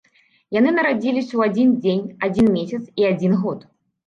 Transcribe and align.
Яны 0.59 0.71
нарадзіліся 0.77 1.29
ў 1.35 1.41
адзін 1.51 1.69
дзень, 1.83 2.01
адзін 2.29 2.51
месяц 2.57 2.81
і 3.03 3.07
адзін 3.13 3.39
год. 3.45 3.65